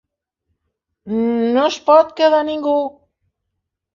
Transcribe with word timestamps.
No 1.57 1.65
es 1.73 1.77
pot 1.89 2.15
quedar 2.21 2.39
ningú. 2.47 2.75